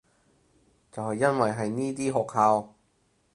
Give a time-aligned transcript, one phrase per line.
[0.91, 2.73] 就係因為係呢啲學校